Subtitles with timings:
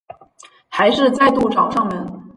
[0.67, 2.23] 还是再度找上门